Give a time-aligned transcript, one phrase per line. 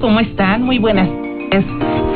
[0.00, 0.62] ¿Cómo están?
[0.62, 1.64] Muy buenas tardes.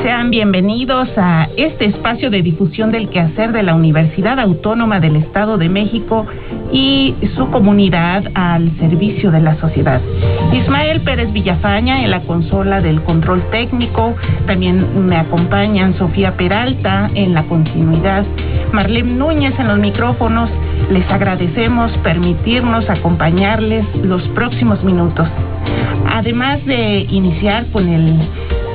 [0.02, 5.58] Sean bienvenidos a este espacio de difusión del quehacer de la Universidad Autónoma del Estado
[5.58, 6.26] de México
[6.70, 10.00] y su comunidad al servicio de la sociedad.
[10.52, 14.14] Ismael Pérez Villafaña en la consola del control técnico,
[14.46, 18.24] también me acompañan Sofía Peralta en la continuidad,
[18.72, 20.50] Marlene Núñez en los micrófonos.
[20.90, 25.28] Les agradecemos permitirnos acompañarles los próximos minutos.
[26.14, 28.20] Además de iniciar con el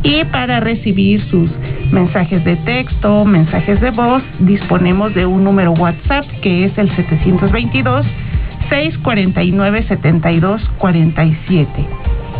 [0.04, 1.50] y para recibir sus
[1.92, 8.06] mensajes de texto, mensajes de voz, disponemos de un número WhatsApp que es el 722
[8.70, 11.68] 649-7247.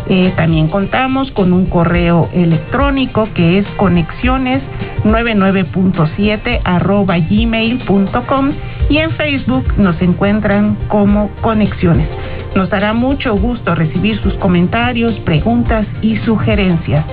[0.08, 8.52] Eh, también contamos con un correo electrónico que es conexiones99.7 arroba gmail.com
[8.88, 12.08] y en Facebook nos encuentran como Conexiones.
[12.54, 17.04] Nos dará mucho gusto recibir sus comentarios, preguntas y sugerencias.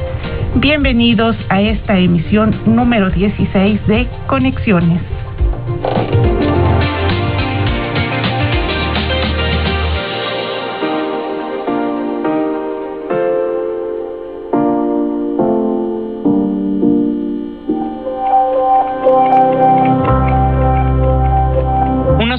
[0.55, 5.01] Bienvenidos a esta emisión número 16 de Conexiones.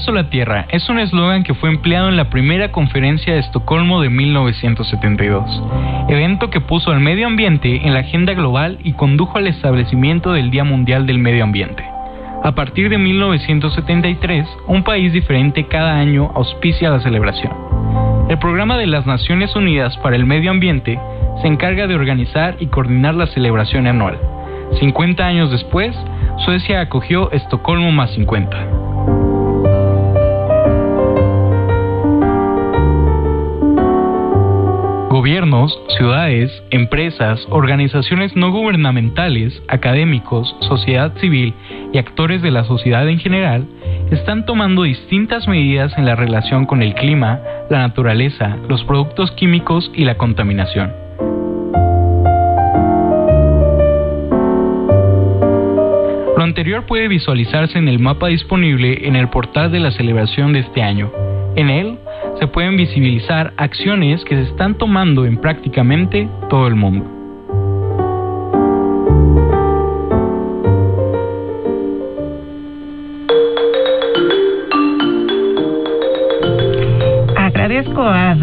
[0.04, 4.10] Sola tierra es un eslogan que fue empleado en la primera conferencia de Estocolmo de
[4.10, 5.62] 1972,
[6.08, 10.50] evento que puso al medio ambiente en la agenda global y condujo al establecimiento del
[10.50, 11.84] Día Mundial del Medio Ambiente.
[12.42, 17.52] A partir de 1973, un país diferente cada año auspicia la celebración.
[18.28, 20.98] El Programa de las Naciones Unidas para el Medio Ambiente
[21.40, 24.18] se encarga de organizar y coordinar la celebración anual.
[24.78, 25.96] 50 años después,
[26.44, 29.33] Suecia acogió Estocolmo más 50.
[35.24, 41.54] Gobiernos, ciudades, empresas, organizaciones no gubernamentales, académicos, sociedad civil
[41.94, 43.66] y actores de la sociedad en general
[44.10, 47.40] están tomando distintas medidas en la relación con el clima,
[47.70, 50.92] la naturaleza, los productos químicos y la contaminación.
[56.36, 60.58] Lo anterior puede visualizarse en el mapa disponible en el portal de la celebración de
[60.58, 61.10] este año.
[61.56, 61.96] En él
[62.38, 67.13] se pueden visibilizar acciones que se están tomando en prácticamente todo el mundo.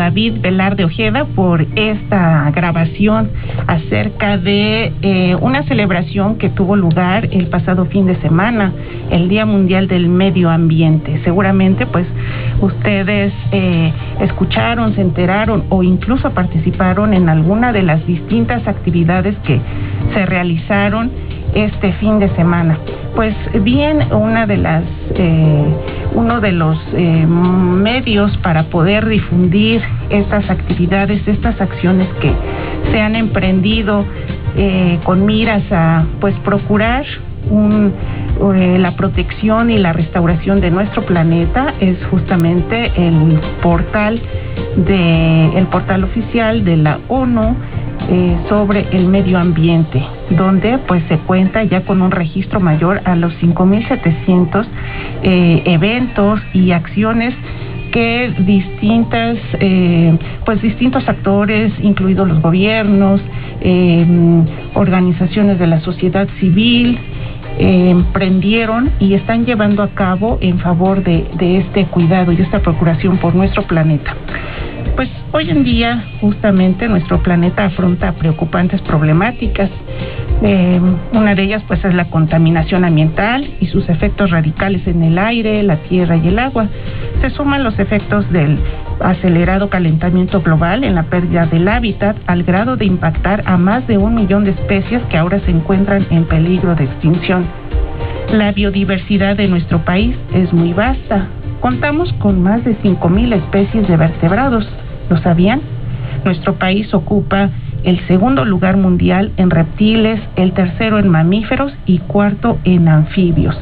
[0.02, 3.30] David Velarde Ojeda por esta grabación
[3.68, 8.74] acerca de eh, una celebración que tuvo lugar el pasado fin de semana,
[9.12, 11.22] el Día Mundial del Medio Ambiente.
[11.24, 12.08] Seguramente pues
[12.62, 19.62] ustedes eh, escucharon, se enteraron o incluso participaron en alguna de las distintas actividades que
[20.16, 21.12] se realizaron
[21.54, 22.80] este fin de semana.
[23.16, 24.84] Pues bien, una de las
[25.14, 25.66] eh,
[26.14, 32.34] uno de los eh, medios para poder difundir estas actividades, estas acciones que
[32.92, 34.06] se han emprendido
[34.56, 37.06] eh, con miras a pues procurar
[37.50, 37.94] un,
[38.56, 44.22] eh, la protección y la restauración de nuestro planeta es justamente el portal
[44.76, 47.56] de el portal oficial de la ONU
[48.10, 53.16] eh, sobre el medio ambiente, donde pues se cuenta ya con un registro mayor a
[53.16, 54.66] los 5.700
[55.24, 57.34] eh, eventos y acciones
[57.92, 63.22] que distintas, eh, pues distintos actores, incluidos los gobiernos,
[63.60, 64.06] eh,
[64.74, 66.98] organizaciones de la sociedad civil
[67.60, 72.60] eh, emprendieron y están llevando a cabo en favor de, de este cuidado y esta
[72.60, 74.16] procuración por nuestro planeta.
[75.02, 79.72] Pues hoy en día justamente nuestro planeta afronta preocupantes problemáticas.
[80.44, 80.80] Eh,
[81.12, 85.64] una de ellas pues es la contaminación ambiental y sus efectos radicales en el aire,
[85.64, 86.68] la tierra y el agua.
[87.20, 88.60] Se suman los efectos del
[89.00, 93.98] acelerado calentamiento global en la pérdida del hábitat al grado de impactar a más de
[93.98, 97.48] un millón de especies que ahora se encuentran en peligro de extinción.
[98.32, 101.28] La biodiversidad de nuestro país es muy vasta.
[101.60, 104.68] Contamos con más de 5.000 especies de vertebrados.
[105.12, 105.60] ¿Lo sabían?
[106.24, 107.50] Nuestro país ocupa
[107.84, 113.60] el segundo lugar mundial en reptiles, el tercero en mamíferos y cuarto en anfibios.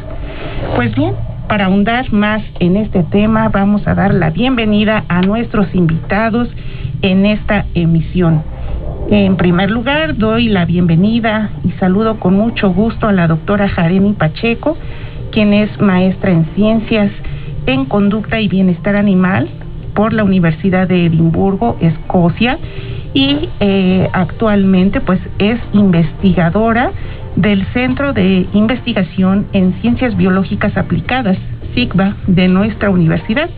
[0.75, 1.16] Pues bien,
[1.48, 6.50] para ahondar más en este tema, vamos a dar la bienvenida a nuestros invitados
[7.01, 8.44] en esta emisión.
[9.10, 14.13] En primer lugar, doy la bienvenida y saludo con mucho gusto a la doctora Jareni
[14.13, 14.78] Pacheco,
[15.31, 17.12] quien es maestra en ciencias
[17.66, 19.50] en conducta y bienestar animal
[19.94, 22.58] por la Universidad de Edimburgo, Escocia,
[23.14, 26.92] y eh, actualmente pues es investigadora
[27.36, 31.38] del Centro de Investigación en Ciencias Biológicas Aplicadas,
[31.74, 33.50] SIGBA, de nuestra universidad,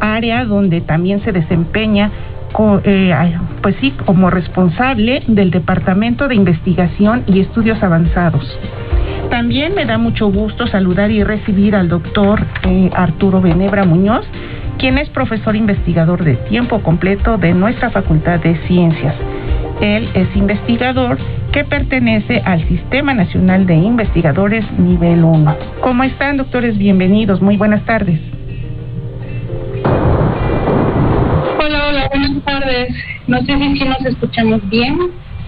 [0.00, 2.10] área donde también se desempeña
[2.84, 3.12] eh,
[3.60, 3.76] pues
[4.06, 8.58] como responsable del Departamento de Investigación y Estudios Avanzados.
[9.30, 14.24] También me da mucho gusto saludar y recibir al doctor eh, Arturo Benebra Muñoz,
[14.78, 19.14] quien es profesor investigador de tiempo completo de nuestra Facultad de Ciencias.
[19.80, 21.18] Él es investigador
[21.52, 25.56] que pertenece al Sistema Nacional de Investigadores Nivel 1.
[25.80, 26.76] ¿Cómo están, doctores?
[26.78, 27.40] Bienvenidos.
[27.40, 28.20] Muy buenas tardes.
[31.58, 32.94] Hola, hola, buenas tardes.
[33.26, 34.98] No sé si, nos escuchamos bien.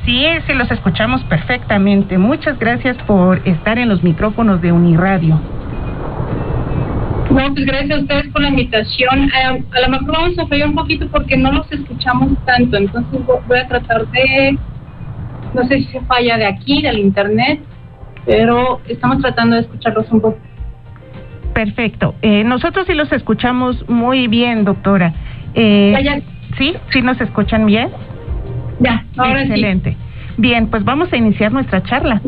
[0.04, 2.16] Sí, sí, los escuchamos perfectamente.
[2.18, 5.38] Muchas gracias por estar en los micrófonos de Uniradio.
[7.30, 9.24] No, pues gracias a ustedes por la invitación.
[9.24, 13.20] Eh, a lo mejor vamos a fallar un poquito porque no los escuchamos tanto, entonces
[13.46, 14.58] voy a tratar de,
[15.54, 17.60] no sé si se falla de aquí, del internet,
[18.24, 20.38] pero estamos tratando de escucharlos un poco.
[21.52, 22.14] Perfecto.
[22.22, 25.12] Eh, nosotros sí los escuchamos muy bien, doctora.
[25.54, 26.22] Eh,
[26.56, 26.74] ¿Sí?
[26.92, 27.90] ¿Sí nos escuchan bien?
[28.80, 29.96] Ya, ahora Excelente.
[30.38, 32.22] Bien, pues vamos a iniciar nuestra charla.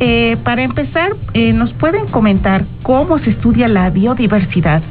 [0.00, 4.82] Eh, para empezar, eh, ¿nos pueden comentar cómo se estudia la biodiversidad?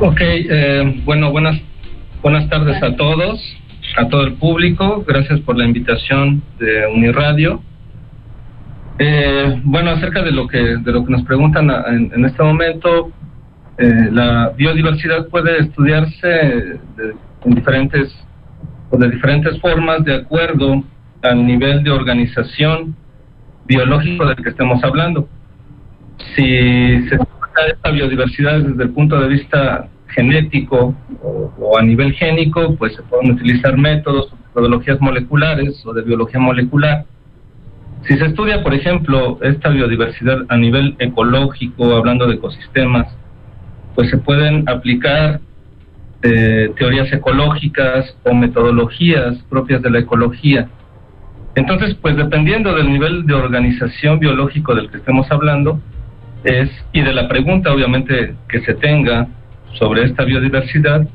[0.00, 1.60] Ok, eh, bueno, buenas,
[2.22, 3.38] buenas tardes a todos,
[3.98, 5.04] a todo el público.
[5.06, 7.60] Gracias por la invitación de Uniradio.
[9.64, 11.70] bueno, acerca de lo que de lo que nos preguntan
[12.14, 13.10] en, este momento,
[13.76, 16.78] la biodiversidad puede estudiarse
[17.44, 18.16] en diferentes
[18.90, 20.82] o de diferentes formas de acuerdo
[21.22, 22.94] al nivel de organización
[23.66, 25.28] biológico del que estemos hablando.
[26.34, 32.74] Si se trata esta biodiversidad desde el punto de vista genético o, a nivel génico,
[32.76, 37.04] pues se pueden utilizar métodos, metodologías moleculares o de biología molecular.
[38.02, 43.08] Si se estudia, por ejemplo, esta biodiversidad a nivel ecológico, hablando de ecosistemas,
[43.94, 45.40] pues se pueden aplicar
[46.22, 50.68] eh, teorías ecológicas o metodologías propias de la ecología.
[51.54, 55.80] Entonces, pues dependiendo del nivel de organización biológico del que estemos hablando,
[56.44, 59.26] es, y de la pregunta obviamente que se tenga
[59.74, 61.06] sobre esta biodiversidad,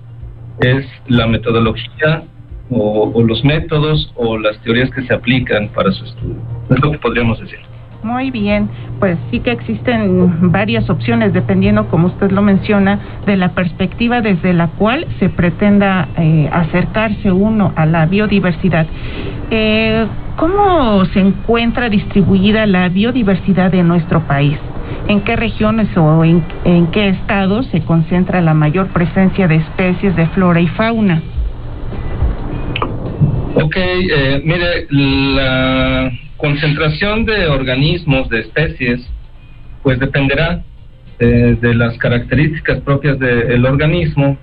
[0.59, 2.23] es la metodología
[2.69, 6.37] o, o los métodos o las teorías que se aplican para su estudio.
[6.69, 7.59] Es lo que podríamos decir.
[8.03, 8.67] Muy bien,
[8.99, 14.53] pues sí que existen varias opciones dependiendo, como usted lo menciona, de la perspectiva desde
[14.53, 18.87] la cual se pretenda eh, acercarse uno a la biodiversidad.
[19.51, 24.57] Eh, ¿Cómo se encuentra distribuida la biodiversidad de nuestro país?
[25.07, 26.43] ¿En qué regiones o en,
[26.91, 31.21] qué estados se concentra la mayor presencia de especies de flora y fauna?
[33.53, 39.07] Ok, eh, mire, la concentración de organismos, de especies,
[39.83, 40.63] pues dependerá
[41.19, 44.37] eh, de las características propias del organismo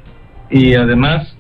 [0.49, 1.37] y además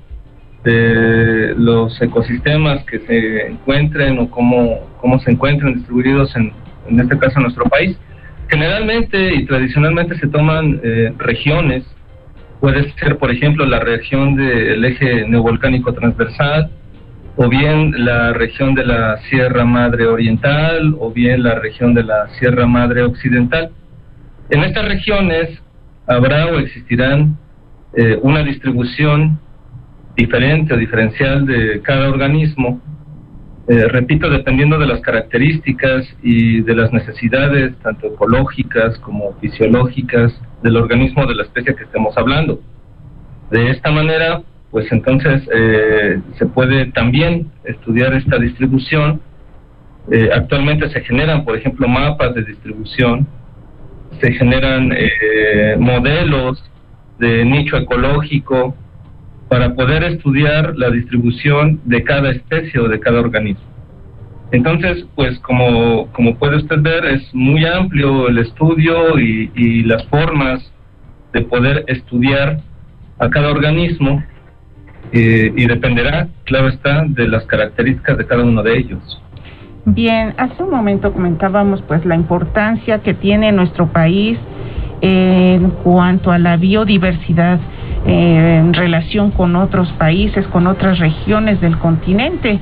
[0.64, 6.52] de los ecosistemas que se encuentren o cómo, cómo se encuentran distribuidos en,
[6.88, 7.96] en este caso en nuestro país.
[8.48, 11.84] Generalmente y tradicionalmente se toman eh, regiones,
[12.60, 16.70] puede ser por ejemplo la región del eje neovolcánico transversal,
[17.40, 22.28] o bien la región de la Sierra Madre Oriental o bien la región de la
[22.38, 23.71] Sierra Madre Occidental.
[24.50, 25.62] En estas regiones
[26.07, 27.38] habrá o existirán
[27.95, 29.38] eh, una distribución
[30.16, 32.83] diferente o diferencial de cada organismo
[33.68, 40.76] eh, repito, dependiendo de las características y de las necesidades, tanto ecológicas como fisiológicas, del
[40.78, 42.62] organismo de la especie que estemos hablando.
[43.50, 49.20] De esta manera, pues entonces eh, se puede también estudiar esta distribución.
[50.10, 53.26] Eh, actualmente se generan, por ejemplo, mapas de distribución,
[54.20, 54.92] se generan
[55.78, 56.62] modelos
[57.18, 58.75] de nicho ecológico,
[59.48, 63.64] para poder estudiar la distribución de cada especie o de cada organismo.
[64.52, 70.72] Entonces, pues como, como puede usted ver, es muy amplio el estudio y las formas
[71.32, 72.60] de poder estudiar
[73.18, 74.22] a cada organismo
[75.12, 79.22] eh, y dependerá, claro está, de las características de cada uno de ellos.
[79.84, 84.38] Bien, hace un momento comentábamos pues la importancia que tiene nuestro país
[85.00, 87.60] en cuanto a la biodiversidad
[88.06, 92.58] eh, en relación con otros países, con otras regiones del continente.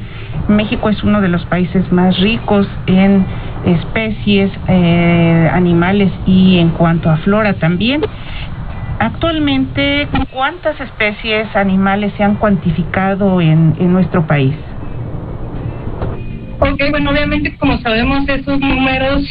[0.48, 3.24] México es uno de los países más ricos en
[3.64, 8.00] especies eh, animales y en cuanto a flora también.
[8.98, 14.54] Actualmente, ¿cuántas especies animales se han cuantificado en, en nuestro país?
[16.58, 19.22] Ok, bueno, obviamente como sabemos esos números,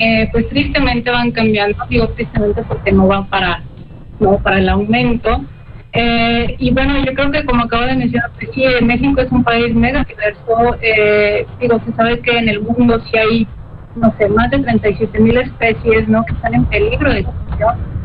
[0.00, 3.62] eh, pues tristemente van cambiando, digo tristemente porque no van para,
[4.20, 5.44] no para el aumento.
[5.92, 9.42] Eh, y bueno, yo creo que como acabo de mencionar, pues sí, México es un
[9.42, 10.76] país mega diverso.
[10.80, 13.48] Eh, digo, se sabe que en el mundo sí hay,
[13.96, 16.24] no sé, más de 37 mil especies, ¿no?
[16.24, 17.97] Que están en peligro de extinción.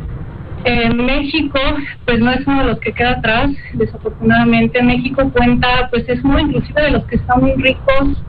[0.66, 1.60] En México,
[2.06, 4.82] pues no es uno de los que queda atrás, desafortunadamente.
[4.82, 8.24] México cuenta, pues es uno inclusive de los que están muy ricos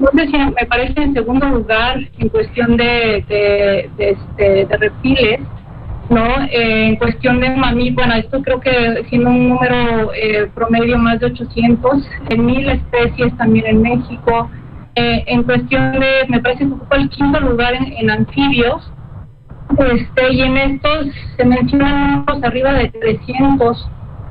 [0.00, 5.40] no sé si me parece en segundo lugar en cuestión de, de, este, de reptiles,
[6.08, 6.26] ¿no?
[6.50, 11.20] Eh, en cuestión de mamí, bueno, esto creo que siendo un número eh, promedio más
[11.20, 14.50] de 800, en mil especies también en México.
[14.94, 18.90] Eh, en cuestión de, me parece que ocupa el quinto lugar en, anfibios,
[19.78, 23.88] este, y en estos se mencionan arriba de 300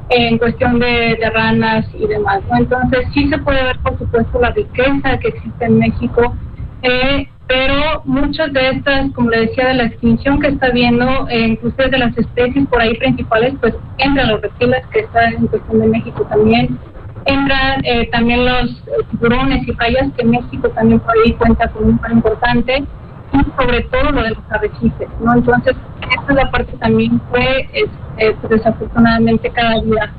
[0.09, 2.41] en cuestión de, ranas y demás.
[2.49, 2.57] ¿no?
[2.57, 6.35] Entonces sí se puede ver, por supuesto, la riqueza que existe en México,
[6.81, 11.47] eh, pero muchas de estas, como le decía, de la extinción que está habiendo, eh,
[11.47, 15.79] incluso de las especies por ahí principales, pues entran los reptiles que están en cuestión
[15.79, 16.77] de México también,
[17.25, 21.97] entran eh, también los tiburones y playas que México también por ahí cuenta con un
[21.97, 22.83] pan importante,
[23.33, 25.33] y sobre todo lo de los arrecifes, ¿no?
[25.33, 30.11] Entonces, esta es la parte también fue este, pues, desafortunadamente cada día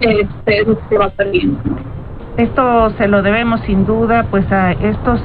[0.00, 1.58] este, se va perdiendo.
[2.36, 5.20] Esto se lo debemos sin duda pues a estos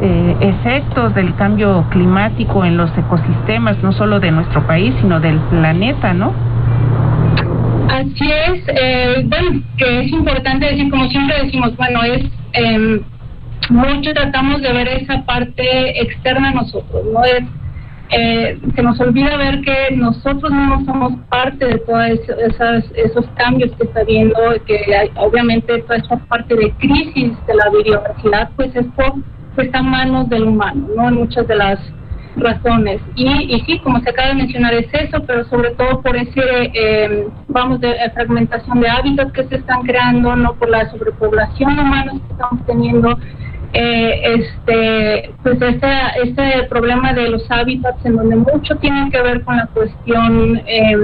[0.00, 5.38] eh, efectos del cambio climático en los ecosistemas, no solo de nuestro país, sino del
[5.50, 6.32] planeta, ¿no?
[7.88, 13.00] Así es, eh, bueno, que es importante decir, como siempre decimos, bueno, es eh,
[13.70, 17.24] mucho tratamos de ver esa parte externa a nosotros, ¿no?
[17.24, 17.44] Es,
[18.10, 22.04] eh, se nos olvida ver que nosotros no somos parte de todos
[22.96, 28.50] esos, cambios que está habiendo, que obviamente toda esa parte de crisis de la biodiversidad,
[28.56, 29.14] pues esto
[29.56, 31.08] está en manos del humano, ¿no?
[31.08, 31.78] En muchas de las
[32.36, 33.00] razones.
[33.14, 36.42] Y, y sí, como se acaba de mencionar, es eso, pero sobre todo por ese,
[36.74, 42.12] eh, vamos, de fragmentación de hábitats que se están creando, no por la sobrepoblación humana
[42.12, 43.18] que estamos teniendo,
[43.74, 45.88] eh, este pues este,
[46.22, 50.96] este problema de los hábitats en donde mucho tiene que ver con la cuestión eh,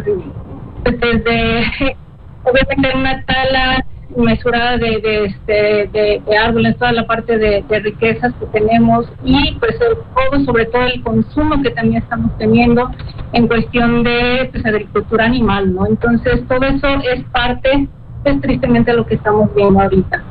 [0.84, 1.96] pues, desde
[2.44, 3.84] obviamente una tala
[4.16, 9.76] mesurada de, de, este, de, árboles, toda la parte de, riquezas que tenemos y pues
[9.78, 12.90] todo, sobre todo el consumo que también estamos teniendo
[13.32, 15.86] en cuestión de pues, agricultura animal, ¿no?
[15.86, 17.88] Entonces todo eso es parte,
[18.24, 20.22] es tristemente lo que estamos viendo ahorita.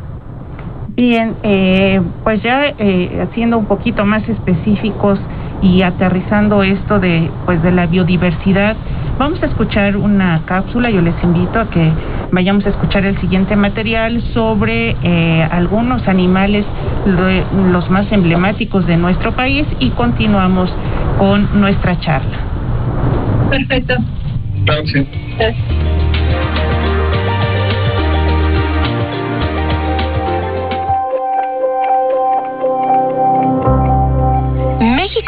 [0.99, 5.17] Bien, eh, pues ya eh, siendo un poquito más específicos
[5.61, 8.75] y aterrizando esto de pues de la biodiversidad,
[9.17, 10.89] vamos a escuchar una cápsula.
[10.89, 11.89] Yo les invito a que
[12.33, 16.65] vayamos a escuchar el siguiente material sobre eh, algunos animales
[17.05, 20.69] los más emblemáticos de nuestro país y continuamos
[21.17, 22.39] con nuestra charla.
[23.49, 23.95] Perfecto.
[24.65, 25.07] Gracias.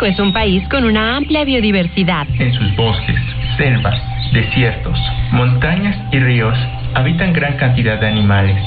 [0.02, 2.28] México es un país con una amplia biodiversidad.
[2.40, 3.20] En sus bosques,
[3.58, 4.02] selvas,
[4.34, 4.98] desiertos,
[5.32, 6.58] montañas y ríos
[6.96, 8.58] habitan gran cantidad de animales.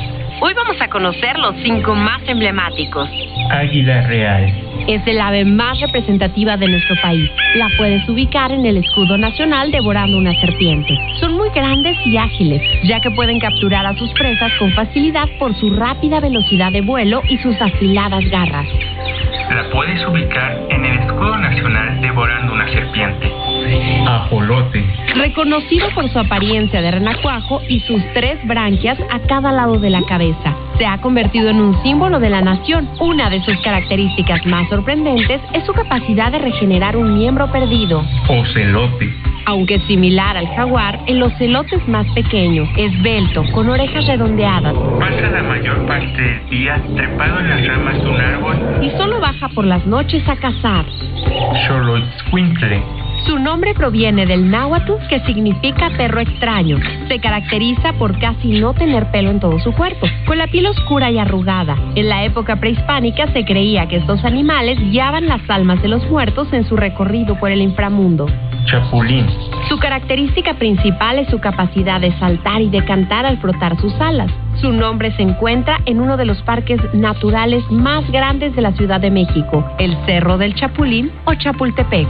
[0.40, 3.08] Hoy vamos a conocer los cinco más emblemáticos.
[3.50, 4.52] Águila Real.
[4.86, 7.30] Es el ave más representativa de nuestro país.
[7.54, 10.94] La puedes ubicar en el escudo nacional devorando una serpiente.
[11.20, 15.54] Son muy grandes y ágiles, ya que pueden capturar a sus presas con facilidad por
[15.56, 18.66] su rápida velocidad de vuelo y sus afiladas garras.
[19.50, 21.03] La puedes ubicar en el
[21.38, 23.32] nacional devorando una serpiente.
[24.06, 24.84] Ajolote.
[25.14, 30.02] Reconocido por su apariencia de renacuajo y sus tres branquias a cada lado de la
[30.02, 32.88] cabeza, se ha convertido en un símbolo de la nación.
[33.00, 38.04] Una de sus características más sorprendentes es su capacidad de regenerar un miembro perdido.
[38.28, 39.14] Ocelote.
[39.46, 44.74] Aunque similar al jaguar, el ocelote es más pequeño, esbelto, con orejas redondeadas.
[44.98, 48.56] Pasa la mayor parte del día trepado en las ramas de un árbol.
[48.82, 50.86] Y solo baja por las noches a cazar.
[51.66, 53.03] Xoloitzcuintle.
[53.26, 56.78] Su nombre proviene del náhuatl, que significa perro extraño.
[57.08, 61.10] Se caracteriza por casi no tener pelo en todo su cuerpo, con la piel oscura
[61.10, 61.74] y arrugada.
[61.94, 66.52] En la época prehispánica se creía que estos animales guiaban las almas de los muertos
[66.52, 68.26] en su recorrido por el inframundo.
[68.66, 69.26] Chapulín.
[69.68, 74.30] Su característica principal es su capacidad de saltar y de cantar al frotar sus alas.
[74.60, 79.00] Su nombre se encuentra en uno de los parques naturales más grandes de la Ciudad
[79.00, 82.08] de México, el Cerro del Chapulín o Chapultepec.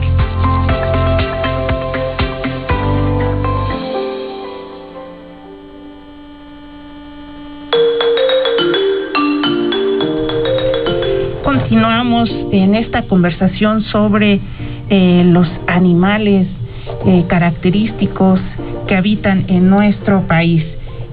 [11.65, 14.39] Continuamos en esta conversación sobre
[14.91, 16.47] eh, los animales
[17.07, 18.39] eh, característicos
[18.87, 20.63] que habitan en nuestro país.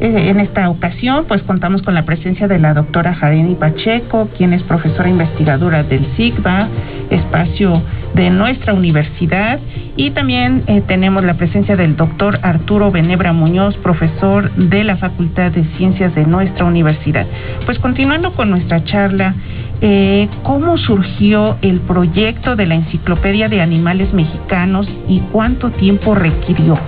[0.01, 4.51] Eh, en esta ocasión, pues contamos con la presencia de la doctora Jareni Pacheco, quien
[4.51, 6.70] es profesora investigadora del SIGBA,
[7.12, 7.84] espacio
[8.15, 9.60] de nuestra universidad,
[9.96, 15.51] y también eh, tenemos la presencia del doctor Arturo Benebra Muñoz, profesor de la Facultad
[15.51, 17.27] de Ciencias de nuestra universidad.
[17.67, 19.36] Pues continuando con nuestra charla,
[19.81, 26.79] eh, ¿cómo surgió el proyecto de la Enciclopedia de Animales Mexicanos y cuánto tiempo requirió?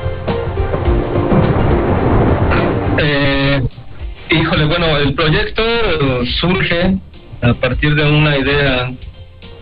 [2.97, 3.61] Eh,
[4.29, 5.63] híjole, bueno, el proyecto
[6.39, 6.97] surge
[7.41, 8.91] a partir de una idea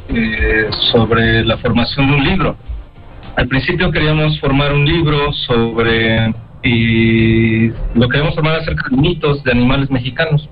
[0.10, 2.58] eh, sobre la formación de un libro.
[3.36, 6.34] Al principio queríamos formar un libro sobre
[6.64, 10.50] y lo queríamos formar acerca de mitos de animales mexicanos.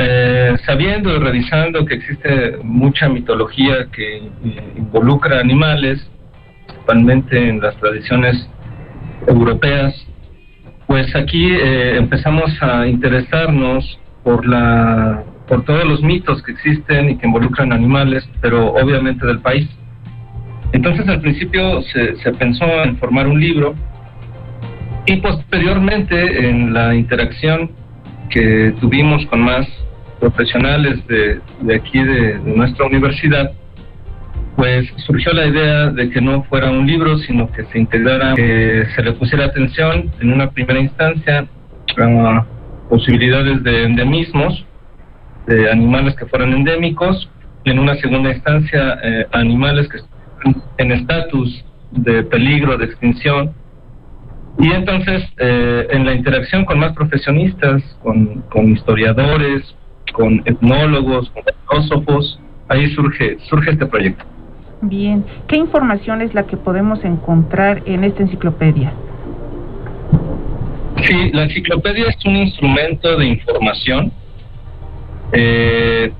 [0.00, 6.08] Eh, sabiendo y revisando que existe mucha mitología que eh, involucra animales,
[6.66, 8.48] principalmente en las tradiciones
[9.26, 10.06] europeas,
[10.86, 17.18] pues aquí eh, empezamos a interesarnos por la por todos los mitos que existen y
[17.18, 19.68] que involucran animales, pero obviamente del país.
[20.72, 23.74] Entonces al principio se, pensó en formar un libro
[25.06, 27.70] y posteriormente en la interacción
[28.28, 29.66] que tuvimos con más
[30.18, 33.52] profesionales de, de aquí de nuestra universidad,
[34.56, 38.86] pues surgió la idea de que no fuera un libro, sino que se integrara, que
[38.94, 41.46] se le pusiera atención en una primera instancia
[41.98, 42.46] a
[42.88, 44.64] posibilidades de endemismos,
[45.46, 47.28] de animales que fueran endémicos,
[47.64, 53.52] en una segunda instancia eh, animales que están en estatus de peligro, de extinción.
[54.58, 59.74] Y entonces, eh, en la interacción con más profesionistas, con, con historiadores,
[60.12, 64.24] con etnólogos, con filósofos, ahí surge, surge este proyecto.
[64.88, 68.92] Bien, ¿qué información es la que podemos encontrar en esta enciclopedia?
[71.02, 74.12] Sí, la enciclopedia es un instrumento de información
[75.32, 76.12] eh,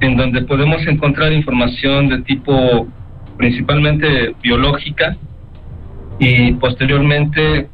[0.00, 2.88] en donde podemos encontrar información de tipo
[3.36, 5.16] principalmente biológica
[6.18, 7.68] y posteriormente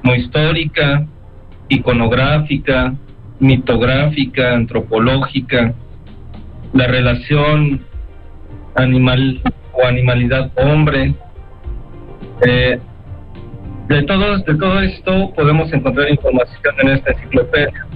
[0.00, 1.06] como histórica,
[1.68, 2.94] iconográfica,
[3.38, 5.74] mitográfica, antropológica,
[6.72, 7.84] la relación
[8.74, 9.40] animal
[9.76, 11.14] o animalidad hombre.
[12.46, 12.78] Eh,
[13.88, 17.86] de todo, de todo esto podemos encontrar información en esta enciclopedia.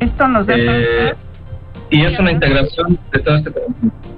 [0.00, 1.14] Esto nos da Eh,
[1.90, 4.08] y es una integración de todo este conocimiento.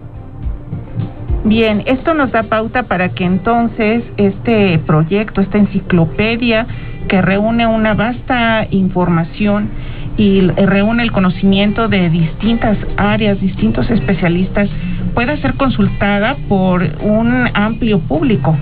[1.45, 6.67] Bien, esto nos da pauta para que entonces este proyecto, esta enciclopedia
[7.09, 9.71] que reúne una vasta información
[10.19, 14.69] y reúne el conocimiento de distintas áreas, distintos especialistas,
[15.15, 18.57] pueda ser consultada por un amplio público.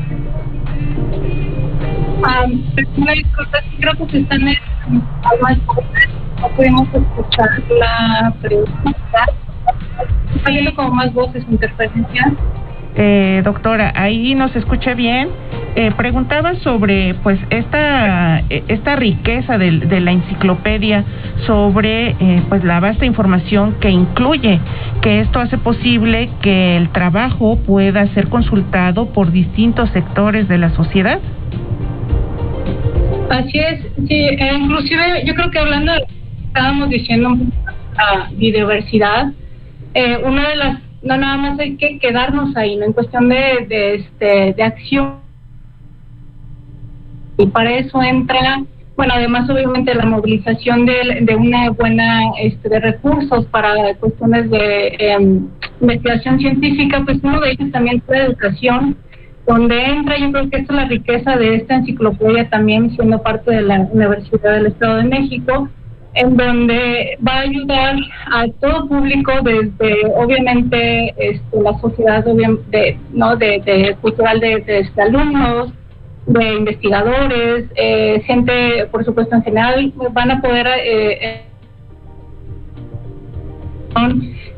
[2.18, 2.62] Um,
[3.78, 4.40] creo que se están
[5.66, 6.08] voces,
[6.40, 9.26] no pudimos escuchar la pregunta.
[10.44, 12.32] Saliendo como más voces, interferencia.
[13.00, 15.28] Eh, doctora, ahí nos escucha bien.
[15.76, 21.04] Eh, preguntaba sobre pues esta esta riqueza de, de la enciclopedia
[21.46, 24.60] sobre eh, pues la vasta información que incluye
[25.02, 30.70] que esto hace posible que el trabajo pueda ser consultado por distintos sectores de la
[30.70, 31.20] sociedad
[33.30, 35.92] así es sí eh, inclusive yo creo que hablando
[36.46, 37.36] estábamos diciendo
[37.96, 39.32] la biodiversidad
[39.94, 43.66] eh, una de las no nada más hay que quedarnos ahí no en cuestión de,
[43.68, 45.18] de este de acción.
[47.36, 48.64] Y para eso entra,
[48.96, 54.96] bueno, además obviamente la movilización de, de una buena este, de recursos para cuestiones de
[54.98, 55.46] em,
[55.80, 58.96] investigación científica, pues uno de ellos también es la educación,
[59.46, 63.52] donde entra, yo creo que esta es la riqueza de esta enciclopedia también siendo parte
[63.52, 65.68] de la Universidad del Estado de México,
[66.14, 67.96] en donde va a ayudar
[68.32, 75.02] a todo público desde obviamente este, la sociedad de, no de, de cultural de, de,
[75.02, 75.72] alumnos
[76.26, 80.66] de investigadores, eh, gente, por supuesto, en general, van a poder...
[80.66, 81.44] Eh, eh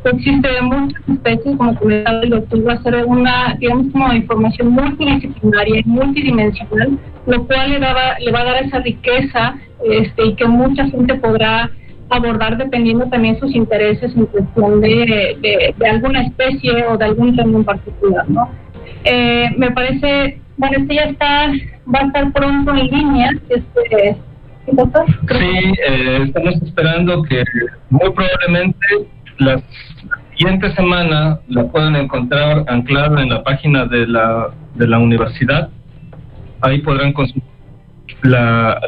[0.05, 5.81] existen muchas especies, como comentaba el doctor, va a ser una, digamos, como información multidisciplinaria
[5.81, 10.47] y multidimensional, lo cual le, daba, le va a dar esa riqueza este, y que
[10.47, 11.71] mucha gente podrá
[12.09, 15.37] abordar dependiendo también sus intereses en cuestión de,
[15.79, 18.51] de, alguna especie o de algún tema en particular, ¿no?
[19.05, 21.47] Eh, me parece bueno, este ya está,
[21.93, 23.31] va a estar pronto en línea.
[23.49, 24.17] Este?
[24.67, 27.43] Sí, eh, estamos esperando que
[27.89, 28.87] muy probablemente
[29.39, 29.63] la
[30.37, 35.71] siguiente semana la puedan encontrar anclada en la página de la, de la universidad.
[36.61, 37.49] Ahí podrán consultar
[38.23, 38.79] la,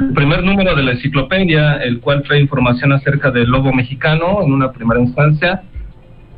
[0.00, 4.52] el primer número de la enciclopedia, el cual trae información acerca del lobo mexicano en
[4.52, 5.62] una primera instancia,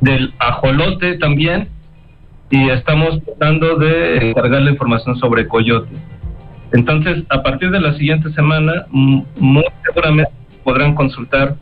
[0.01, 1.69] del ajolote también,
[2.49, 5.95] y estamos tratando de cargar la información sobre Coyote.
[6.73, 10.31] Entonces, a partir de la siguiente semana, muy seguramente
[10.63, 11.55] podrán consultar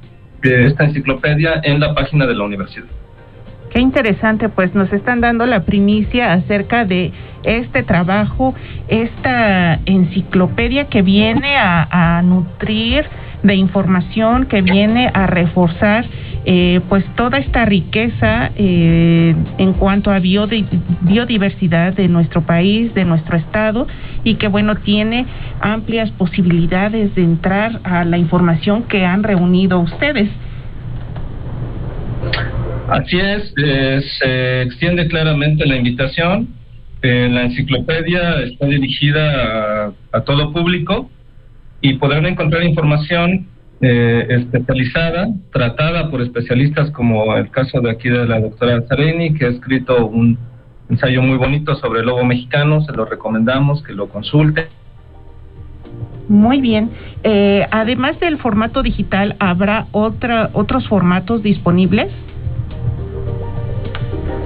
[0.43, 2.87] eh, esta enciclopedia en la página de la universidad.
[3.73, 8.53] Qué interesante, pues nos están dando la primicia acerca de este trabajo,
[8.87, 13.03] esta enciclopedia que viene a, nutrir
[13.41, 16.05] de información que viene a reforzar
[16.45, 23.37] eh, pues toda esta riqueza eh, en cuanto a biodiversidad de nuestro país, de nuestro
[23.37, 23.87] estado
[24.23, 25.25] y que bueno tiene
[25.59, 30.29] amplias posibilidades de entrar a la información que han reunido ustedes.
[32.89, 36.49] Así es, eh, se extiende claramente la invitación.
[37.01, 41.09] la enciclopedia está dirigida a todo público
[41.81, 43.47] y podrán encontrar información
[43.81, 49.45] eh, especializada, tratada por especialistas como el caso de aquí de la doctora Zareni, que
[49.45, 50.37] ha escrito un
[50.89, 54.67] ensayo muy bonito sobre el lobo mexicano, se lo recomendamos que lo consulte.
[56.29, 56.91] Muy bien.
[57.23, 62.07] Eh, además del formato digital, ¿habrá otra, otros formatos disponibles?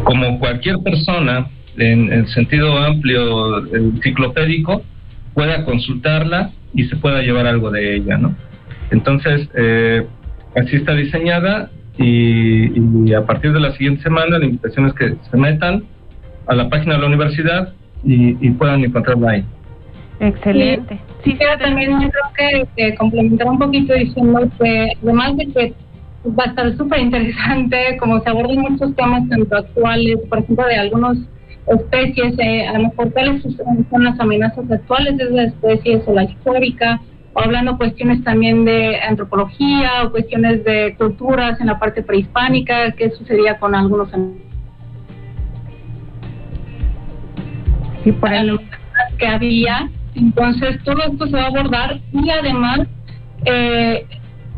[0.08, 4.82] Como cualquier persona, en el sentido amplio enciclopédico,
[5.34, 8.34] pueda consultarla y se pueda llevar algo de ella, ¿no?
[8.90, 10.08] Entonces, eh,
[10.56, 15.38] así está diseñada y, a partir de la siguiente semana la invitación es que se
[15.38, 15.84] metan
[16.48, 17.74] a la página de la universidad
[18.06, 19.46] y, puedan encontrarla ahí.
[20.22, 21.02] Excelente.
[21.26, 25.74] Sí, sí también yo creo que, complementar un poquito diciendo que además de que
[26.36, 30.76] va a estar súper interesante, como se abordan muchos temas tanto actuales, por ejemplo, de
[30.76, 31.18] algunos
[31.68, 36.24] especies, eh, a lo mejor cuáles son las amenazas actuales de esas especies o la
[36.24, 37.02] histórica,
[37.34, 43.12] o hablando cuestiones también de antropología o cuestiones de culturas en la parte prehispánica, qué
[43.12, 44.10] sucedía con algunos
[48.04, 48.30] sí, por
[49.18, 49.90] que había.
[50.16, 52.88] Entonces, todo esto se va a abordar y además,
[53.46, 54.06] eh,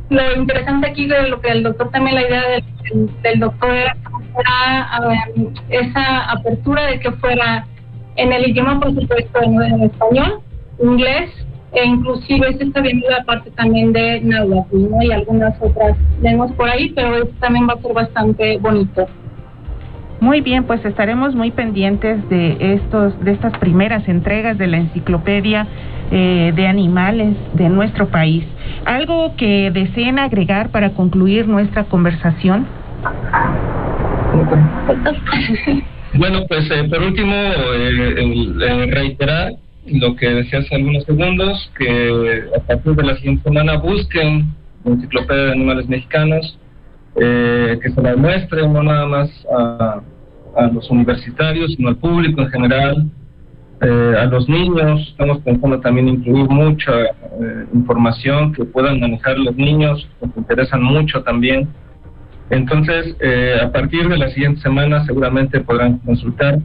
[0.10, 2.44] lo interesante aquí de lo que el doctor también, la idea
[3.24, 3.94] del, doctor era
[5.70, 7.66] esa apertura de que fuera
[8.16, 10.42] en el idioma, por supuesto, en, español,
[10.82, 11.30] inglés,
[11.74, 16.68] e inclusive se está viendo la parte también de náhuatl y algunas otras lenguas por
[16.68, 19.08] ahí, pero esto también va a ser bastante bonito.
[20.20, 25.68] Muy bien, pues estaremos muy pendientes de estos, de estas primeras entregas de la enciclopedia
[26.12, 28.44] eh, de animales de nuestro país.
[28.86, 32.68] ¿Algo que deseen agregar para concluir nuestra conversación?
[36.16, 39.54] Bueno, pues eh, por último, eh, reiterar
[39.86, 44.92] lo que decía hace algunos segundos, que a partir de la siguiente semana busquen la
[44.92, 46.58] enciclopedia de animales mexicanos,
[47.16, 50.02] eh, que se la muestren no nada más a,
[50.56, 53.06] a, los universitarios, sino al público en general,
[53.82, 59.56] eh, a los niños, estamos pensando también incluir mucha eh, información que puedan manejar los
[59.56, 61.70] niños, nos interesan mucho también.
[62.50, 66.60] Entonces, eh, a partir de la siguiente semana seguramente podrán consultar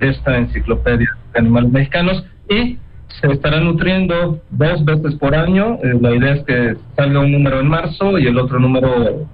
[0.00, 2.78] esta enciclopedia de animales mexicanos y
[3.20, 5.78] se estará nutriendo dos veces por año.
[6.00, 9.28] la idea es que salga un número en marzo y el otro número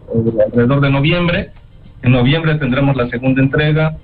[0.47, 1.51] alrededor de noviembre.
[2.03, 3.97] En noviembre tendremos la segunda entrega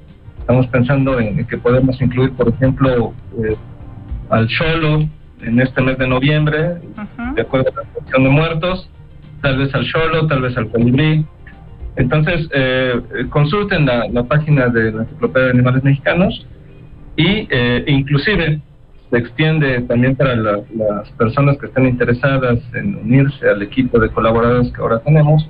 [0.49, 3.13] Estamos pensando en, que podemos incluir, por ejemplo,
[3.45, 3.55] eh,
[4.31, 5.07] al Cholo
[5.43, 6.79] en este mes de noviembre,
[7.35, 8.89] de acuerdo a la cuestión de muertos,
[9.43, 11.23] tal vez al Cholo, tal vez al Colibrí.
[11.97, 16.47] Entonces, eh, consulten la, página de la Enciclopedia de Animales Mexicanos
[17.17, 18.63] y eh, inclusive
[19.11, 24.73] se extiende también para las personas que estén interesadas en unirse al equipo de colaboradores
[24.73, 25.47] que ahora tenemos,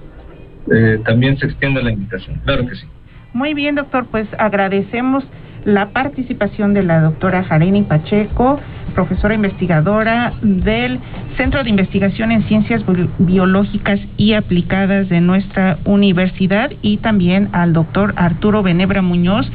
[1.05, 2.87] también se extiende la invitación, claro que sí.
[3.35, 5.25] Muy bien, doctor, pues agradecemos
[5.65, 8.59] la participación de la doctora Jareni Pacheco,
[8.95, 10.99] profesora investigadora del
[11.37, 12.83] Centro de Investigación en Ciencias
[13.19, 19.51] Biológicas y Aplicadas de nuestra universidad, y también al doctor Arturo Benebra Muñoz,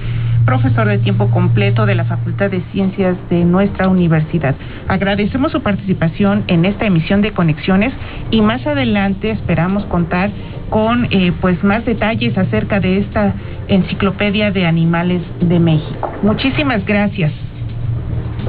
[0.46, 4.56] profesor de tiempo completo de la Facultad de Ciencias de nuestra universidad.
[4.88, 7.94] Agradecemos su participación en esta emisión de Conexiones
[8.32, 10.30] y más adelante esperamos contar
[10.70, 13.34] con eh, pues más detalles acerca de esta
[13.68, 16.12] enciclopedia de animales de México.
[16.24, 17.32] Muchísimas gracias.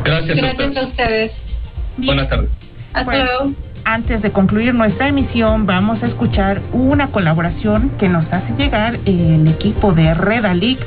[0.04, 1.32] Gracias, gracias a ustedes.
[1.98, 2.50] Buenas tardes.
[2.92, 3.73] Hasta luego.
[3.86, 9.46] Antes de concluir nuestra emisión, vamos a escuchar una colaboración que nos hace llegar el
[9.46, 10.78] equipo de Redalic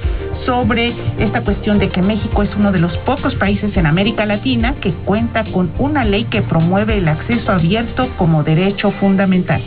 [0.47, 4.75] sobre esta cuestión de que México es uno de los pocos países en América Latina
[4.81, 9.61] que cuenta con una ley que promueve el acceso abierto como derecho fundamental.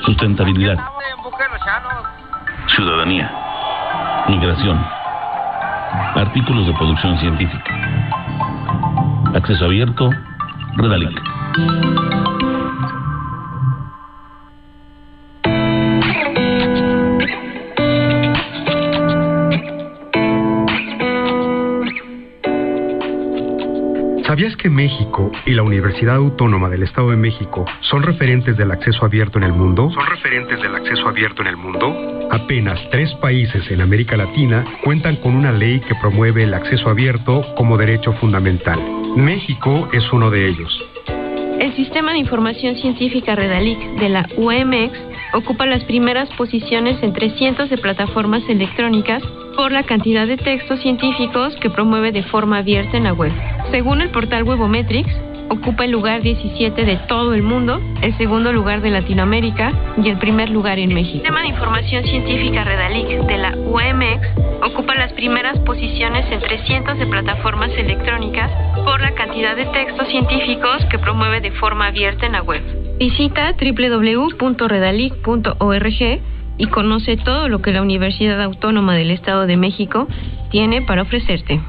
[0.00, 0.78] Sustentabilidad.
[2.74, 3.30] Ciudadanía.
[4.28, 5.01] Migración
[5.92, 7.64] Artículos de producción científica.
[9.34, 10.10] Acceso abierto.
[10.76, 11.20] Redalic.
[24.32, 29.04] ¿Sabías que México y la Universidad Autónoma del Estado de México son referentes del acceso
[29.04, 29.90] abierto en el mundo?
[29.90, 31.94] ¿Son referentes del acceso abierto en el mundo?
[32.30, 37.44] Apenas tres países en América Latina cuentan con una ley que promueve el acceso abierto
[37.58, 38.80] como derecho fundamental.
[39.16, 40.82] México es uno de ellos.
[41.60, 44.98] El Sistema de Información Científica Redalic de la UMX
[45.34, 49.22] ocupa las primeras posiciones entre cientos de plataformas electrónicas
[49.56, 53.32] por la cantidad de textos científicos que promueve de forma abierta en la web.
[53.72, 55.10] Según el portal Webometrics,
[55.48, 60.18] ocupa el lugar 17 de todo el mundo, el segundo lugar de Latinoamérica y el
[60.18, 61.16] primer lugar en México.
[61.16, 64.28] El Sistema de Información Científica Redalic de la UMX
[64.62, 68.50] ocupa las primeras posiciones entre cientos de plataformas electrónicas
[68.84, 72.60] por la cantidad de textos científicos que promueve de forma abierta en la web.
[72.98, 76.20] Visita www.redalic.org
[76.58, 80.08] y conoce todo lo que la Universidad Autónoma del Estado de México
[80.50, 81.62] tiene para ofrecerte.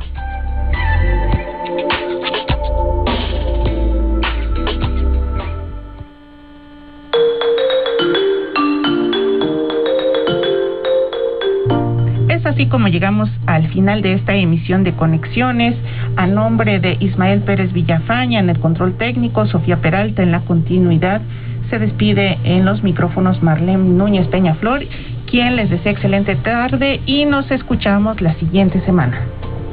[12.54, 15.76] Así como llegamos al final de esta emisión de Conexiones.
[16.16, 21.22] A nombre de Ismael Pérez Villafaña en el control técnico, Sofía Peralta en la continuidad
[21.70, 24.84] se despide en los micrófonos Marlene Núñez Peñaflor,
[25.26, 29.20] quien les desea excelente tarde y nos escuchamos la siguiente semana.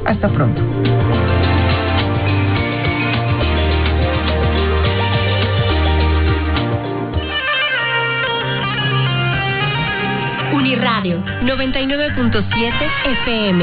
[0.05, 0.61] Hasta pronto.
[11.01, 12.45] Uniradio 99.7
[13.23, 13.61] FM